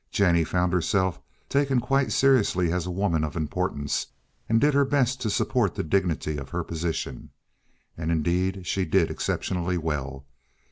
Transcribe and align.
Jennie 0.09 0.43
found 0.43 0.73
herself 0.73 1.19
taken 1.47 1.79
quite 1.79 2.11
seriously 2.11 2.73
as 2.73 2.87
a 2.87 2.89
woman 2.89 3.23
of 3.23 3.35
importance, 3.35 4.07
and 4.49 4.55
she 4.55 4.61
did 4.65 4.73
her 4.73 4.83
best 4.83 5.21
to 5.21 5.29
support 5.29 5.75
the 5.75 5.83
dignity 5.83 6.37
of 6.37 6.49
her 6.49 6.63
position. 6.63 7.29
And, 7.95 8.09
indeed, 8.11 8.65
she 8.65 8.83
did 8.83 9.11
exceptionally 9.11 9.77
well. 9.77 10.25